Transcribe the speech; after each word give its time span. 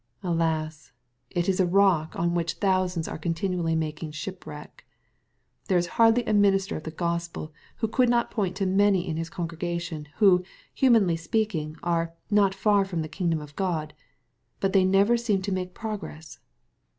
Alas! 0.23 0.91
it 1.29 1.47
is 1.47 1.59
a 1.59 1.65
rock 1.67 2.15
on 2.15 2.33
which 2.33 2.53
thousands 2.53 3.07
are 3.07 3.19
continually 3.19 3.75
making 3.75 4.09
shipwreck. 4.09 4.83
There 5.67 5.77
is 5.77 5.85
hardly 6.01 6.25
a 6.25 6.33
minister 6.33 6.75
of 6.75 6.81
the 6.85 6.89
Gospel 6.89 7.53
who 7.75 7.87
could 7.87 8.09
not 8.09 8.31
point 8.31 8.55
to 8.55 8.65
many 8.65 9.07
in 9.07 9.17
his 9.17 9.29
congregation, 9.29 10.07
who, 10.15 10.43
humanly 10.73 11.17
speaking, 11.17 11.75
are" 11.83 12.15
not 12.31 12.55
far 12.55 12.83
from 12.83 13.03
the 13.03 13.07
kingdom 13.07 13.41
of 13.41 13.55
God." 13.55 13.93
But 14.59 14.73
they 14.73 14.85
never 14.85 15.17
seem 15.17 15.43
to 15.43 15.51
make 15.51 15.75
progress. 15.75 16.39